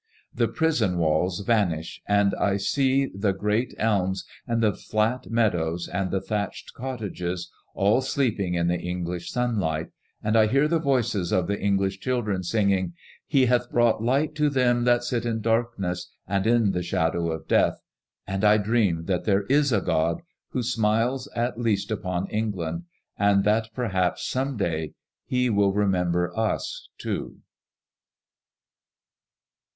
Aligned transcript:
The 0.33 0.47
prison 0.47 0.93
MADKMOUELLB 0.93 0.97
1X&. 0.97 0.97
185 0.97 0.99
walls 0.99 1.39
vanish, 1.45 2.01
smd 2.09 2.41
I 2.41 2.57
see 2.57 3.05
the 3.13 3.33
great 3.33 3.75
elms 3.77 4.25
and 4.47 4.63
the 4.63 4.73
flat 4.73 5.29
meadows 5.29 5.87
and 5.87 6.09
the 6.09 6.19
thatched 6.19 6.73
cottages, 6.73 7.51
all 7.75 8.01
sleep 8.01 8.39
ing 8.39 8.55
in 8.55 8.67
the 8.67 8.79
English 8.79 9.29
sunlight, 9.29 9.91
and 10.23 10.35
I 10.35 10.47
hear 10.47 10.67
the 10.67 10.79
voices 10.79 11.31
of 11.31 11.45
the 11.45 11.61
English 11.61 11.99
children 11.99 12.41
singing, 12.41 12.93
* 13.11 13.15
He 13.27 13.45
hath 13.45 13.69
brought 13.69 14.01
light 14.01 14.33
to 14.37 14.49
them 14.49 14.85
that 14.85 15.03
sit 15.03 15.23
in 15.23 15.39
darkness, 15.39 16.11
and 16.25 16.47
in 16.47 16.71
the 16.71 16.81
shadow 16.81 17.29
of 17.29 17.47
death'; 17.47 17.75
and 18.25 18.43
I 18.43 18.57
dream 18.57 19.05
that 19.05 19.25
there 19.25 19.43
is 19.49 19.71
a 19.71 19.81
God 19.81 20.23
who 20.49 20.63
smiles 20.63 21.29
at 21.35 21.59
least 21.59 21.91
upon 21.91 22.27
England, 22.31 22.85
and 23.19 23.43
that 23.43 23.69
perhaps 23.75 24.27
some 24.27 24.57
day 24.57 24.93
He 25.25 25.51
will 25.51 25.73
remember 25.73 26.35
ut 26.35 26.63
too. 26.97 27.41